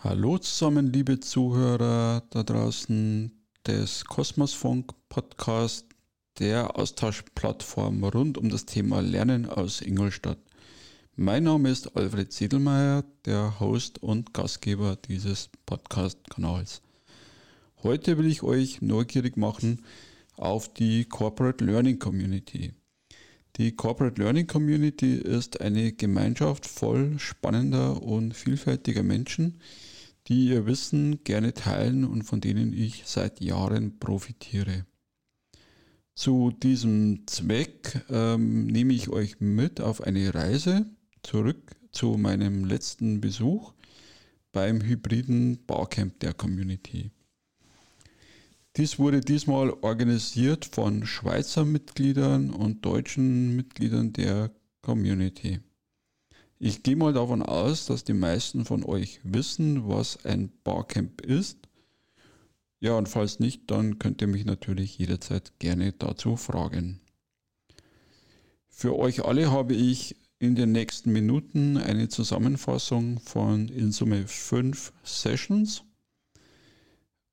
Hallo 0.00 0.36
zusammen, 0.36 0.92
liebe 0.92 1.20
Zuhörer 1.20 2.22
da 2.28 2.42
draußen 2.42 3.32
des 3.66 4.04
Kosmosfunk 4.04 4.92
Podcast, 5.08 5.86
der 6.38 6.78
Austauschplattform 6.78 8.04
rund 8.04 8.36
um 8.36 8.50
das 8.50 8.66
Thema 8.66 9.00
Lernen 9.00 9.46
aus 9.46 9.80
Ingolstadt. 9.80 10.38
Mein 11.16 11.44
Name 11.44 11.70
ist 11.70 11.96
Alfred 11.96 12.30
Siedelmeier, 12.30 13.04
der 13.24 13.58
Host 13.58 14.02
und 14.02 14.34
Gastgeber 14.34 14.96
dieses 14.96 15.48
Podcast-Kanals. 15.64 16.82
Heute 17.82 18.18
will 18.18 18.26
ich 18.26 18.42
euch 18.42 18.82
neugierig 18.82 19.38
machen 19.38 19.82
auf 20.36 20.72
die 20.74 21.06
Corporate 21.06 21.64
Learning 21.64 21.98
Community. 21.98 22.74
Die 23.58 23.72
Corporate 23.72 24.20
Learning 24.20 24.46
Community 24.46 25.14
ist 25.14 25.62
eine 25.62 25.92
Gemeinschaft 25.92 26.66
voll 26.66 27.18
spannender 27.18 28.02
und 28.02 28.34
vielfältiger 28.34 29.02
Menschen, 29.02 29.60
die 30.28 30.48
ihr 30.48 30.66
Wissen 30.66 31.24
gerne 31.24 31.54
teilen 31.54 32.04
und 32.04 32.24
von 32.24 32.42
denen 32.42 32.74
ich 32.74 33.04
seit 33.06 33.40
Jahren 33.40 33.98
profitiere. 33.98 34.84
Zu 36.14 36.50
diesem 36.50 37.26
Zweck 37.26 38.04
ähm, 38.10 38.66
nehme 38.66 38.92
ich 38.92 39.08
euch 39.08 39.40
mit 39.40 39.80
auf 39.80 40.02
eine 40.02 40.34
Reise 40.34 40.86
zurück 41.22 41.76
zu 41.92 42.18
meinem 42.18 42.66
letzten 42.66 43.22
Besuch 43.22 43.72
beim 44.52 44.82
hybriden 44.82 45.64
Barcamp 45.66 46.20
der 46.20 46.34
Community. 46.34 47.10
Dies 48.76 48.98
wurde 48.98 49.22
diesmal 49.22 49.70
organisiert 49.70 50.66
von 50.66 51.06
Schweizer 51.06 51.64
Mitgliedern 51.64 52.50
und 52.50 52.84
deutschen 52.84 53.56
Mitgliedern 53.56 54.12
der 54.12 54.50
Community. 54.82 55.60
Ich 56.58 56.82
gehe 56.82 56.96
mal 56.96 57.14
davon 57.14 57.42
aus, 57.42 57.86
dass 57.86 58.04
die 58.04 58.12
meisten 58.12 58.66
von 58.66 58.84
euch 58.84 59.20
wissen, 59.22 59.88
was 59.88 60.26
ein 60.26 60.52
Barcamp 60.62 61.22
ist. 61.22 61.58
Ja, 62.78 62.98
und 62.98 63.08
falls 63.08 63.40
nicht, 63.40 63.70
dann 63.70 63.98
könnt 63.98 64.20
ihr 64.20 64.28
mich 64.28 64.44
natürlich 64.44 64.98
jederzeit 64.98 65.58
gerne 65.58 65.92
dazu 65.92 66.36
fragen. 66.36 67.00
Für 68.68 68.98
euch 68.98 69.24
alle 69.24 69.50
habe 69.50 69.72
ich 69.72 70.16
in 70.38 70.54
den 70.54 70.72
nächsten 70.72 71.12
Minuten 71.12 71.78
eine 71.78 72.10
Zusammenfassung 72.10 73.20
von 73.20 73.68
in 73.68 73.90
Summe 73.90 74.26
fünf 74.26 74.92
Sessions 75.02 75.85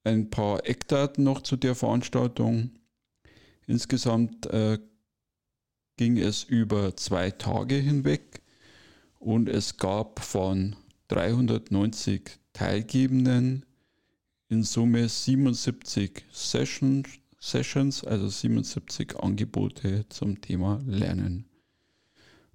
ein 0.04 0.30
paar 0.30 0.68
Eckdaten 0.68 1.23
noch 1.23 1.42
zu 1.42 1.56
der 1.56 1.76
Veranstaltung. 1.76 2.72
Insgesamt 3.68 4.46
äh, 4.48 4.80
ging 5.98 6.18
es 6.18 6.44
über 6.44 6.96
zwei 6.98 7.32
Tage 7.32 7.76
hinweg 7.76 8.42
und 9.20 9.48
es 9.48 9.78
gab 9.78 10.20
von 10.20 10.76
390 11.08 12.40
Teilgebenden 12.52 13.66
in 14.50 14.64
Summe 14.64 15.08
77 15.08 16.26
Sessions, 16.31 17.09
Sessions, 17.40 18.04
also 18.04 18.28
77 18.28 19.18
Angebote 19.20 20.06
zum 20.09 20.42
Thema 20.42 20.81
Lernen. 20.86 21.46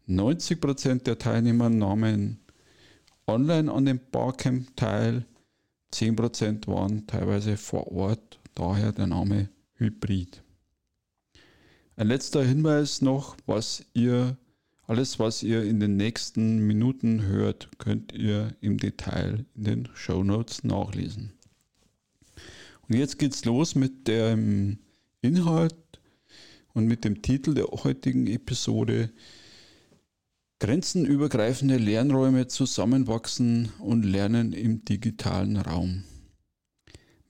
90 0.06 0.60
Prozent 0.60 1.06
der 1.06 1.19
Teilnehmer 1.19 1.69
nahmen 1.69 2.41
online 3.26 3.70
an 3.70 3.84
dem 3.84 4.00
Barcamp 4.10 4.74
teil 4.76 5.26
10% 5.92 6.67
waren 6.67 7.06
teilweise 7.06 7.56
vor 7.56 7.91
Ort, 7.92 8.41
daher 8.55 8.92
der 8.92 9.06
Name 9.06 9.48
Hybrid. 9.75 10.42
Ein 11.97 12.08
letzter 12.08 12.44
Hinweis 12.44 13.03
noch, 13.03 13.36
was 13.47 13.84
ihr, 13.94 14.36
alles 14.86 15.19
was 15.19 15.42
ihr 15.42 15.64
in 15.64 15.81
den 15.81 15.97
nächsten 15.97 16.66
Minuten 16.66 17.22
hört, 17.22 17.69
könnt 17.78 18.12
ihr 18.12 18.55
im 18.61 18.78
Detail 18.78 19.44
in 19.55 19.64
den 19.64 19.89
Show 19.94 20.22
Notes 20.22 20.62
nachlesen. 20.62 21.33
Und 22.89 22.97
jetzt 22.97 23.19
geht's 23.19 23.44
los 23.44 23.75
mit 23.75 24.06
dem 24.09 24.78
Inhalt 25.20 25.75
und 26.72 26.87
mit 26.87 27.04
dem 27.04 27.22
Titel 27.22 27.54
der 27.54 27.66
heutigen 27.66 28.27
Episode 28.27 29.10
Grenzenübergreifende 30.60 31.76
Lernräume 31.76 32.48
zusammenwachsen 32.48 33.70
und 33.78 34.02
lernen 34.02 34.52
im 34.52 34.84
digitalen 34.84 35.56
Raum. 35.56 36.02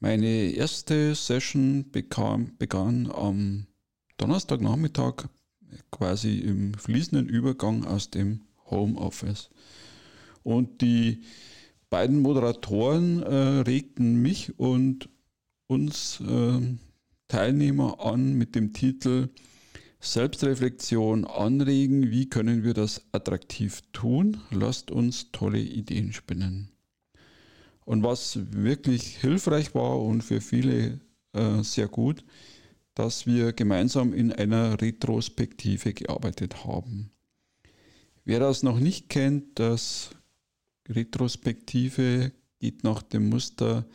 Meine 0.00 0.52
erste 0.52 1.14
Session 1.14 1.90
bekam, 1.90 2.56
begann 2.56 3.10
am 3.12 3.66
Donnerstagnachmittag 4.16 5.28
quasi 5.90 6.38
im 6.38 6.72
fließenden 6.72 7.28
Übergang 7.28 7.84
aus 7.84 8.10
dem 8.10 8.44
Homeoffice. 8.70 9.50
Und 10.42 10.80
die 10.80 11.20
beiden 11.90 12.22
Moderatoren 12.22 13.22
äh, 13.22 13.60
regten 13.60 14.22
mich 14.22 14.58
und 14.58 15.10
uns 15.66 16.20
äh, 16.20 16.60
Teilnehmer 17.28 18.00
an 18.00 18.32
mit 18.38 18.54
dem 18.54 18.72
Titel 18.72 19.28
Selbstreflexion 20.00 21.24
anregen, 21.24 22.10
wie 22.10 22.28
können 22.28 22.62
wir 22.62 22.74
das 22.74 23.02
attraktiv 23.12 23.82
tun? 23.92 24.40
Lasst 24.50 24.90
uns 24.90 25.32
tolle 25.32 25.60
Ideen 25.60 26.12
spinnen. 26.12 26.70
Und 27.84 28.02
was 28.02 28.38
wirklich 28.52 29.16
hilfreich 29.16 29.74
war 29.74 30.00
und 30.00 30.22
für 30.22 30.40
viele 30.40 31.00
äh, 31.32 31.62
sehr 31.62 31.88
gut, 31.88 32.24
dass 32.94 33.26
wir 33.26 33.52
gemeinsam 33.52 34.12
in 34.12 34.32
einer 34.32 34.80
Retrospektive 34.80 35.94
gearbeitet 35.94 36.64
haben. 36.64 37.10
Wer 38.24 38.40
das 38.40 38.62
noch 38.62 38.78
nicht 38.78 39.08
kennt, 39.08 39.58
das 39.58 40.10
Retrospektive 40.88 42.32
geht 42.58 42.84
nach 42.84 43.02
dem 43.02 43.28
Muster, 43.28 43.86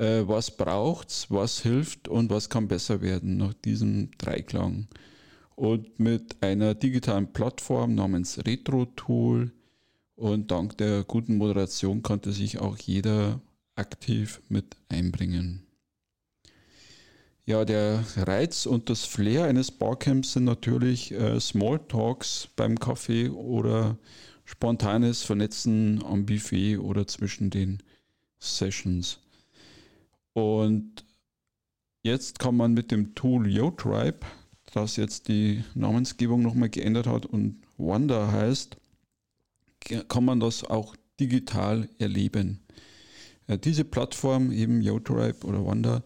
äh, 0.00 0.26
was 0.26 0.56
braucht's, 0.56 1.26
was 1.30 1.60
hilft 1.60 2.08
und 2.08 2.30
was 2.30 2.48
kann 2.48 2.68
besser 2.68 3.02
werden 3.02 3.36
nach 3.36 3.52
diesem 3.52 4.10
Dreiklang 4.18 4.88
und 5.56 6.00
mit 6.00 6.42
einer 6.42 6.74
digitalen 6.74 7.32
Plattform 7.34 7.94
namens 7.94 8.38
RetroTool 8.46 9.52
und 10.16 10.50
dank 10.50 10.78
der 10.78 11.04
guten 11.04 11.36
Moderation 11.36 12.02
konnte 12.02 12.32
sich 12.32 12.58
auch 12.58 12.78
jeder 12.78 13.42
aktiv 13.74 14.40
mit 14.48 14.76
einbringen. 14.88 15.66
Ja, 17.44 17.64
der 17.66 18.04
Reiz 18.16 18.64
und 18.64 18.88
das 18.88 19.04
Flair 19.04 19.44
eines 19.44 19.70
Barcamps 19.70 20.32
sind 20.32 20.44
natürlich 20.44 21.12
äh, 21.12 21.38
Smalltalks 21.38 22.48
beim 22.56 22.78
Kaffee 22.78 23.28
oder 23.28 23.98
spontanes 24.44 25.24
Vernetzen 25.24 26.02
am 26.04 26.24
Buffet 26.24 26.78
oder 26.78 27.06
zwischen 27.06 27.50
den 27.50 27.82
Sessions. 28.38 29.18
Und 30.40 31.04
jetzt 32.02 32.38
kann 32.38 32.56
man 32.56 32.72
mit 32.72 32.90
dem 32.90 33.14
Tool 33.14 33.46
YoTribe 33.46 34.26
das 34.72 34.96
jetzt 34.96 35.28
die 35.28 35.64
Namensgebung 35.74 36.42
nochmal 36.42 36.70
geändert 36.70 37.06
hat 37.06 37.26
und 37.26 37.62
Wanda 37.76 38.30
heißt, 38.30 38.76
kann 40.08 40.24
man 40.24 40.40
das 40.40 40.64
auch 40.64 40.94
digital 41.18 41.88
erleben. 41.98 42.60
Diese 43.64 43.84
Plattform, 43.84 44.52
eben 44.52 44.80
YoTribe 44.80 45.44
oder 45.44 45.64
Wanda, 45.66 46.04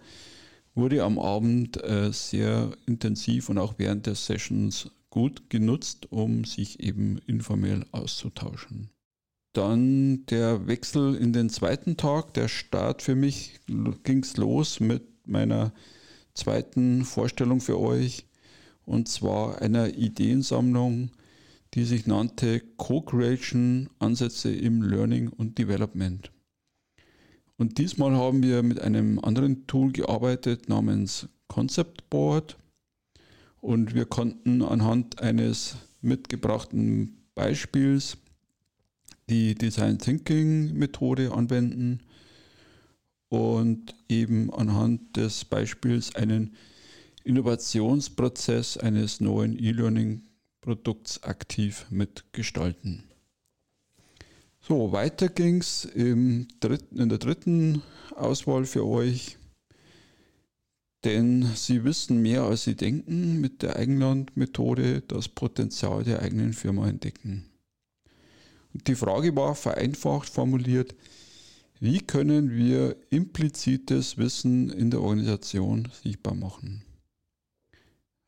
wurde 0.74 1.04
am 1.04 1.18
Abend 1.18 1.82
äh, 1.84 2.10
sehr 2.12 2.72
intensiv 2.86 3.48
und 3.48 3.58
auch 3.58 3.74
während 3.76 4.06
der 4.06 4.14
Sessions 4.14 4.90
gut 5.10 5.50
genutzt, 5.50 6.10
um 6.10 6.44
sich 6.44 6.80
eben 6.80 7.18
informell 7.26 7.84
auszutauschen. 7.92 8.90
Dann 9.54 10.26
der 10.26 10.66
Wechsel 10.66 11.14
in 11.14 11.32
den 11.32 11.48
zweiten 11.48 11.96
Tag, 11.96 12.34
der 12.34 12.48
Start 12.48 13.02
für 13.02 13.14
mich 13.14 13.60
ging 14.02 14.24
es 14.24 14.36
los 14.36 14.80
mit 14.80 15.04
meiner 15.28 15.72
zweiten 16.34 17.04
Vorstellung 17.04 17.60
für 17.60 17.78
euch. 17.78 18.26
Und 18.84 19.08
zwar 19.08 19.62
einer 19.62 19.94
Ideensammlung, 19.94 21.12
die 21.74 21.84
sich 21.84 22.06
nannte 22.06 22.60
Co-Creation 22.76 23.88
Ansätze 24.00 24.52
im 24.52 24.82
Learning 24.82 25.28
und 25.28 25.56
Development. 25.56 26.32
Und 27.56 27.78
diesmal 27.78 28.12
haben 28.16 28.42
wir 28.42 28.64
mit 28.64 28.80
einem 28.80 29.20
anderen 29.20 29.68
Tool 29.68 29.92
gearbeitet 29.92 30.68
namens 30.68 31.28
Concept 31.46 32.10
Board. 32.10 32.58
Und 33.60 33.94
wir 33.94 34.06
konnten 34.06 34.62
anhand 34.62 35.22
eines 35.22 35.76
mitgebrachten 36.00 37.24
Beispiels 37.36 38.18
die 39.28 39.54
Design 39.54 39.98
Thinking 39.98 40.74
Methode 40.74 41.32
anwenden 41.32 42.00
und 43.28 43.94
eben 44.08 44.52
anhand 44.52 45.16
des 45.16 45.44
Beispiels 45.44 46.14
einen 46.14 46.54
Innovationsprozess 47.24 48.76
eines 48.76 49.20
neuen 49.20 49.58
E-Learning-Produkts 49.58 51.22
aktiv 51.22 51.86
mitgestalten. 51.90 53.04
So, 54.60 54.92
weiter 54.92 55.28
ging 55.28 55.60
es 55.60 55.84
in 55.84 56.48
der 56.62 57.18
dritten 57.18 57.82
Auswahl 58.14 58.64
für 58.64 58.86
euch. 58.86 59.38
Denn 61.04 61.50
Sie 61.54 61.84
wissen 61.84 62.22
mehr 62.22 62.44
als 62.44 62.64
Sie 62.64 62.76
denken 62.76 63.40
mit 63.40 63.62
der 63.62 63.76
Eigenland-Methode 63.76 65.02
das 65.02 65.28
Potenzial 65.28 66.02
der 66.02 66.22
eigenen 66.22 66.54
Firma 66.54 66.88
entdecken. 66.88 67.44
Die 68.74 68.96
Frage 68.96 69.34
war 69.36 69.54
vereinfacht 69.54 70.28
formuliert, 70.28 70.94
Wie 71.80 71.98
können 71.98 72.50
wir 72.50 72.96
implizites 73.10 74.16
Wissen 74.16 74.70
in 74.70 74.90
der 74.90 75.00
Organisation 75.00 75.88
sichtbar 76.02 76.34
machen? 76.34 76.82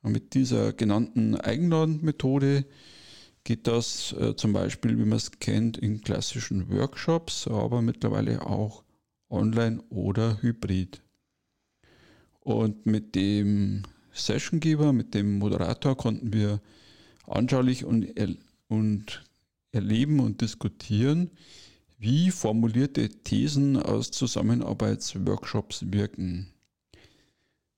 Und 0.02 0.12
mit 0.12 0.34
dieser 0.34 0.72
genannten 0.72 1.34
Eigenlandmethode 1.36 2.64
geht 3.44 3.66
das 3.66 4.12
äh, 4.12 4.36
zum 4.36 4.52
Beispiel, 4.52 4.98
wie 4.98 5.04
man 5.04 5.16
es 5.16 5.30
kennt, 5.38 5.78
in 5.78 6.00
klassischen 6.00 6.70
Workshops, 6.70 7.48
aber 7.48 7.82
mittlerweile 7.82 8.46
auch 8.46 8.84
online 9.30 9.82
oder 9.88 10.42
hybrid. 10.42 11.00
Und 12.40 12.86
mit 12.86 13.14
dem 13.14 13.82
Sessiongeber, 14.12 14.92
mit 14.92 15.14
dem 15.14 15.38
Moderator 15.38 15.96
konnten 15.96 16.32
wir 16.32 16.60
anschaulich 17.26 17.84
und, 17.84 18.06
und 18.68 19.24
erleben 19.72 20.20
und 20.20 20.40
diskutieren, 20.40 21.30
wie 21.98 22.30
formulierte 22.30 23.08
Thesen 23.08 23.76
aus 23.76 24.10
Zusammenarbeitsworkshops 24.10 25.84
wirken. 25.90 26.48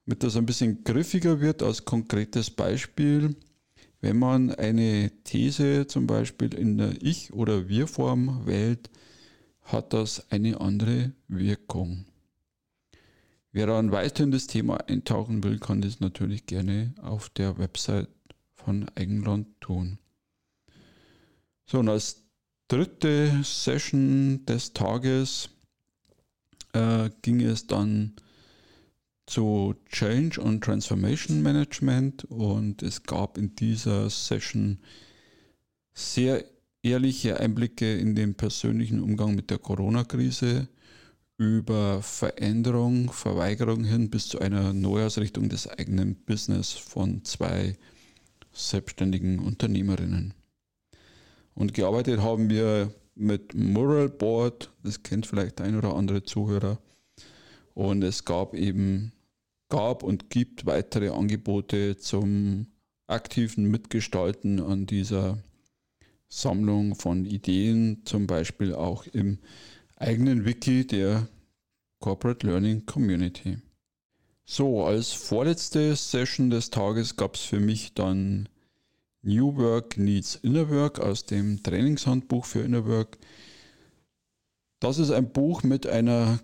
Damit 0.07 0.23
das 0.23 0.37
ein 0.37 0.47
bisschen 0.47 0.85
griffiger 0.85 1.41
wird, 1.41 1.63
als 1.63 1.85
konkretes 1.85 2.51
Beispiel, 2.51 3.37
wenn 4.01 4.19
man 4.19 4.55
eine 4.55 5.11
These 5.25 5.87
zum 5.87 6.07
Beispiel 6.07 6.55
in 6.55 6.79
der 6.79 7.03
Ich- 7.03 7.33
oder 7.33 7.69
Wir-Form 7.69 8.47
wählt, 8.47 8.91
hat 9.63 9.93
das 9.93 10.31
eine 10.31 10.61
andere 10.61 11.13
Wirkung. 11.29 12.07
Wer 13.53 13.67
dann 13.67 13.93
weiter 13.93 14.25
in 14.25 14.31
das 14.31 14.47
Thema 14.47 14.77
eintauchen 14.89 15.43
will, 15.43 15.59
kann 15.59 15.81
das 15.81 16.01
natürlich 16.01 16.47
gerne 16.47 16.95
auf 17.03 17.29
der 17.29 17.59
Website 17.59 18.09
von 18.55 18.89
Eigenland 18.95 19.49
tun. 19.61 19.99
So, 21.71 21.81
und 21.81 21.91
als 21.91 22.23
dritte 22.69 23.43
Session 23.45 24.47
des 24.47 24.73
Tages 24.73 25.51
äh, 26.73 27.11
ging 27.21 27.43
es 27.43 27.67
dann 27.67 28.15
zu 29.27 29.75
Change 29.91 30.41
und 30.41 30.65
Transformation 30.65 31.43
Management 31.43 32.25
und 32.25 32.83
es 32.83 33.03
gab 33.03 33.37
in 33.37 33.55
dieser 33.55 34.09
Session 34.09 34.79
sehr 35.93 36.43
ehrliche 36.83 37.39
Einblicke 37.39 37.99
in 37.99 38.15
den 38.15 38.35
persönlichen 38.35 39.03
Umgang 39.03 39.35
mit 39.35 39.51
der 39.51 39.59
Corona-Krise, 39.59 40.69
über 41.37 42.03
Veränderung, 42.03 43.13
Verweigerung 43.13 43.85
hin 43.85 44.09
bis 44.09 44.29
zu 44.29 44.39
einer 44.39 44.73
Neuausrichtung 44.73 45.51
des 45.51 45.69
eigenen 45.69 46.17
Business 46.17 46.73
von 46.73 47.25
zwei 47.27 47.77
selbstständigen 48.53 49.39
Unternehmerinnen. 49.39 50.33
Und 51.59 51.75
gearbeitet 51.75 52.21
haben 52.21 52.51
wir 52.51 52.95
mit 53.17 53.53
Mural 53.53 54.09
Board, 54.09 54.71
das 54.85 55.03
kennt 55.03 55.27
vielleicht 55.27 55.61
ein 55.61 55.77
oder 55.77 55.97
andere 55.97 56.23
Zuhörer. 56.23 56.79
Und 57.75 58.05
es 58.05 58.25
gab 58.25 58.55
eben, 58.55 59.13
gab 59.69 60.05
und 60.05 60.31
gibt 60.31 60.67
weitere 60.67 61.09
Angebote 61.09 61.97
zum 61.97 62.69
aktiven 63.09 63.65
Mitgestalten 63.65 64.61
an 64.61 64.87
dieser 64.87 65.43
Sammlung 66.29 66.95
von 66.95 67.25
Ideen, 67.25 68.03
zum 68.05 68.29
Beispiel 68.29 68.73
auch 68.73 69.07
im 69.07 69.39
eigenen 69.97 70.45
Wiki 70.45 70.87
der 70.87 71.27
Corporate 71.99 72.47
Learning 72.47 72.87
Community. 72.87 73.59
So, 74.45 74.85
als 74.85 75.11
vorletzte 75.11 75.97
Session 75.97 76.51
des 76.51 76.71
Tages 76.71 77.17
gab 77.17 77.35
es 77.35 77.41
für 77.41 77.59
mich 77.59 77.95
dann 77.95 78.49
New 79.23 79.57
Work 79.57 79.99
Needs 79.99 80.37
Inner 80.37 80.71
Work 80.71 81.01
aus 81.01 81.27
dem 81.27 81.63
Trainingshandbuch 81.63 82.45
für 82.45 82.61
Inner 82.61 82.87
Work. 82.87 83.19
Das 84.81 84.99
ist 84.99 85.11
ein 85.11 85.33
Buch 85.33 85.65
mit 85.65 85.87
einer 85.87 86.39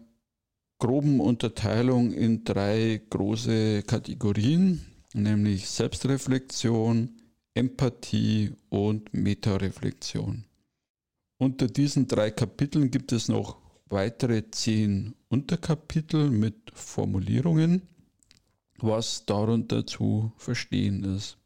groben 0.79 1.21
Unterteilung 1.21 2.13
in 2.13 2.45
drei 2.45 3.01
große 3.11 3.85
Kategorien, 3.85 4.85
nämlich 5.13 5.69
Selbstreflexion, 5.71 7.21
Empathie 7.55 8.53
und 8.71 9.15
Metareflexion. 9.15 10.45
Unter 11.39 11.69
diesen 11.69 12.09
drei 12.09 12.33
Kapiteln 12.33 12.91
gibt 12.91 13.13
es 13.13 13.29
noch 13.29 13.57
weitere 13.87 14.51
zehn 14.51 15.15
Unterkapitel 15.29 16.31
mit 16.31 16.73
Formulierungen, 16.75 17.83
was 18.79 19.25
darunter 19.27 19.87
zu 19.87 20.33
verstehen 20.37 21.05
ist. 21.05 21.39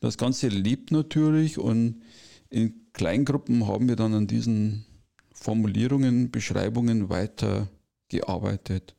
Das 0.00 0.18
Ganze 0.18 0.48
lebt 0.48 0.90
natürlich 0.92 1.58
und 1.58 2.02
in 2.50 2.92
Kleingruppen 2.92 3.66
haben 3.66 3.88
wir 3.88 3.96
dann 3.96 4.14
an 4.14 4.26
diesen 4.26 4.84
Formulierungen, 5.32 6.30
Beschreibungen 6.30 7.08
weiter 7.08 7.68
gearbeitet. 8.08 8.94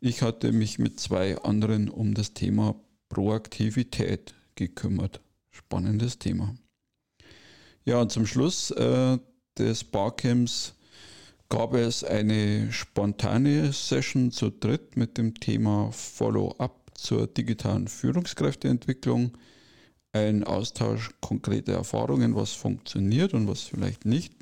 Ich 0.00 0.22
hatte 0.22 0.52
mich 0.52 0.78
mit 0.78 1.00
zwei 1.00 1.38
anderen 1.38 1.88
um 1.88 2.14
das 2.14 2.34
Thema 2.34 2.76
Proaktivität 3.08 4.34
gekümmert. 4.54 5.20
Spannendes 5.50 6.18
Thema. 6.18 6.54
Ja, 7.84 8.00
und 8.00 8.12
zum 8.12 8.26
Schluss 8.26 8.70
äh, 8.70 9.18
des 9.56 9.82
Barcamps 9.82 10.74
gab 11.48 11.74
es 11.74 12.04
eine 12.04 12.70
spontane 12.70 13.72
Session 13.72 14.30
zu 14.30 14.50
dritt 14.50 14.96
mit 14.96 15.16
dem 15.18 15.34
Thema 15.34 15.90
Follow-up 15.90 16.92
zur 16.94 17.26
digitalen 17.26 17.88
Führungskräfteentwicklung 17.88 19.32
ein 20.12 20.44
Austausch 20.44 21.10
konkreter 21.20 21.74
Erfahrungen, 21.74 22.34
was 22.34 22.52
funktioniert 22.52 23.34
und 23.34 23.46
was 23.48 23.62
vielleicht 23.62 24.04
nicht. 24.04 24.32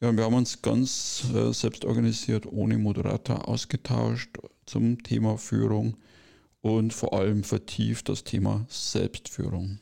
Ja, 0.00 0.14
wir 0.16 0.24
haben 0.24 0.34
uns 0.34 0.62
ganz 0.62 1.24
äh, 1.34 1.52
selbst 1.52 1.84
organisiert, 1.84 2.46
ohne 2.46 2.76
Moderator 2.76 3.48
ausgetauscht 3.48 4.36
zum 4.66 5.02
Thema 5.02 5.38
Führung 5.38 5.96
und 6.60 6.92
vor 6.92 7.12
allem 7.12 7.44
vertieft 7.44 8.08
das 8.08 8.24
Thema 8.24 8.66
Selbstführung. 8.68 9.78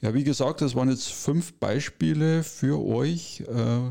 Ja, 0.00 0.14
wie 0.14 0.24
gesagt, 0.24 0.62
das 0.62 0.74
waren 0.74 0.90
jetzt 0.90 1.08
fünf 1.12 1.52
Beispiele 1.54 2.42
für 2.42 2.84
euch. 2.84 3.40
Äh, 3.42 3.90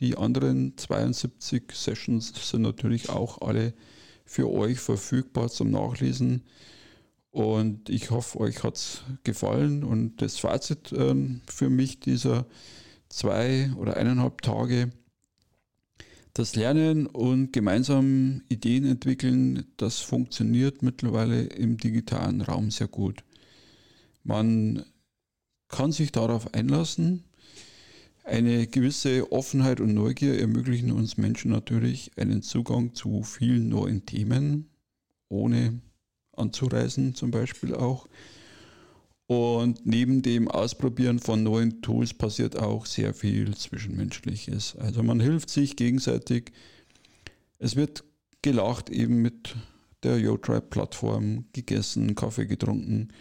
die 0.00 0.16
anderen 0.16 0.76
72 0.76 1.72
Sessions 1.72 2.32
sind 2.50 2.62
natürlich 2.62 3.10
auch 3.10 3.42
alle 3.42 3.74
für 4.24 4.50
euch 4.50 4.78
verfügbar 4.80 5.50
zum 5.50 5.70
Nachlesen. 5.70 6.42
Und 7.32 7.88
ich 7.88 8.10
hoffe, 8.10 8.38
euch 8.40 8.62
hat 8.62 8.76
es 8.76 9.02
gefallen. 9.24 9.84
Und 9.84 10.20
das 10.20 10.38
Fazit 10.38 10.92
äh, 10.92 11.14
für 11.46 11.70
mich 11.70 11.98
dieser 11.98 12.46
zwei 13.08 13.72
oder 13.76 13.96
eineinhalb 13.96 14.42
Tage, 14.42 14.90
das 16.34 16.56
Lernen 16.56 17.06
und 17.06 17.52
gemeinsam 17.52 18.42
Ideen 18.48 18.84
entwickeln, 18.84 19.64
das 19.78 19.98
funktioniert 19.98 20.82
mittlerweile 20.82 21.42
im 21.42 21.78
digitalen 21.78 22.42
Raum 22.42 22.70
sehr 22.70 22.88
gut. 22.88 23.24
Man 24.24 24.84
kann 25.68 25.90
sich 25.92 26.12
darauf 26.12 26.54
einlassen. 26.54 27.24
Eine 28.24 28.66
gewisse 28.66 29.32
Offenheit 29.32 29.80
und 29.80 29.94
Neugier 29.94 30.38
ermöglichen 30.38 30.92
uns 30.92 31.16
Menschen 31.16 31.50
natürlich 31.50 32.12
einen 32.16 32.42
Zugang 32.42 32.94
zu 32.94 33.22
vielen 33.22 33.68
neuen 33.68 34.06
Themen, 34.06 34.70
ohne 35.28 35.80
anzureisen 36.32 37.14
zum 37.14 37.30
Beispiel 37.30 37.74
auch. 37.74 38.08
Und 39.26 39.86
neben 39.86 40.22
dem 40.22 40.48
Ausprobieren 40.48 41.18
von 41.18 41.42
neuen 41.42 41.80
Tools 41.80 42.12
passiert 42.12 42.58
auch 42.58 42.86
sehr 42.86 43.14
viel 43.14 43.54
Zwischenmenschliches. 43.56 44.76
Also 44.76 45.02
man 45.02 45.20
hilft 45.20 45.48
sich 45.48 45.76
gegenseitig. 45.76 46.52
Es 47.58 47.76
wird 47.76 48.04
gelacht 48.42 48.90
eben 48.90 49.22
mit 49.22 49.54
der 50.02 50.18
YoTribe-Plattform, 50.18 51.46
gegessen, 51.52 52.14
Kaffee 52.14 52.46
getrunken 52.46 53.12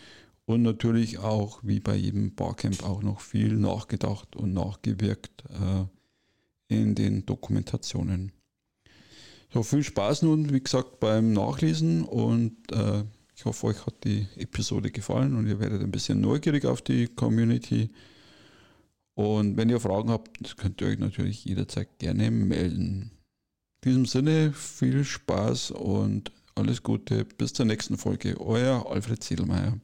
und 0.46 0.64
natürlich 0.64 1.20
auch, 1.20 1.60
wie 1.64 1.80
bei 1.80 1.96
jedem 1.96 2.36
Barcamp, 2.36 2.84
auch 2.84 3.04
noch 3.04 3.22
viel 3.22 3.56
nachgedacht 3.56 4.36
und 4.36 4.54
nachgewirkt 4.54 5.44
äh, 5.50 5.86
in 6.76 6.96
den 6.96 7.26
Dokumentationen. 7.26 8.32
So, 9.54 9.64
viel 9.64 9.84
Spaß 9.84 10.22
nun, 10.22 10.54
wie 10.54 10.62
gesagt, 10.62 11.02
beim 11.02 11.34
Nachlesen 11.34 12.04
und 12.06 12.56
äh, 12.72 13.04
ich 13.36 13.44
hoffe, 13.44 13.68
euch 13.68 13.86
hat 13.86 14.04
die 14.06 14.28
Episode 14.38 14.92
gefallen 14.92 15.36
und 15.36 15.48
ihr 15.48 15.60
werdet 15.60 15.82
ein 15.82 15.92
bisschen 15.92 16.22
neugierig 16.22 16.66
auf 16.66 16.82
die 16.82 17.08
Community. 17.08 17.90
Und 19.16 19.58
wenn 19.58 19.70
ihr 19.70 19.80
Fragen 19.80 20.10
habt, 20.10 20.56
könnt 20.58 20.80
ihr 20.80 20.88
euch 20.88 21.00
natürlich 21.00 21.44
jederzeit 21.44 22.00
gerne 22.00 22.32
melden. 22.32 23.12
In 23.84 23.90
diesem 23.90 24.06
Sinne 24.06 24.54
viel 24.54 25.04
Spaß 25.04 25.72
und 25.72 26.32
alles 26.56 26.82
Gute. 26.82 27.26
Bis 27.26 27.52
zur 27.52 27.66
nächsten 27.66 27.98
Folge. 27.98 28.40
Euer 28.40 28.90
Alfred 28.90 29.22
Ziedelmeier. 29.22 29.80